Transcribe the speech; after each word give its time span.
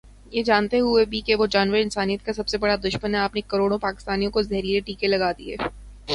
یہ 0.31 0.43
جانتے 0.43 0.79
ہوئے 0.79 1.03
بھی 1.05 1.19
کہ 1.21 1.35
وہ 1.35 1.45
جانور 1.45 1.77
انسانیت 1.77 2.25
کا 2.25 2.33
سب 2.33 2.47
سے 2.47 2.57
بڑا 2.57 2.75
دشمن 2.83 3.15
ہے 3.15 3.19
آپ 3.19 3.35
نے 3.35 3.41
کروڑوں 3.47 3.77
پاکستانیوں 3.77 4.31
کو 4.31 4.41
زہریلے 4.41 4.79
ٹیکے 4.79 5.07
لگا 5.07 5.31
دیے۔۔ 5.37 5.55